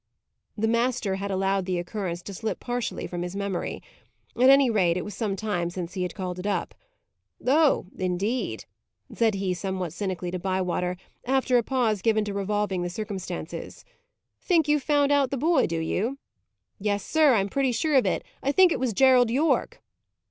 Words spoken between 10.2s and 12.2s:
to Bywater, after a pause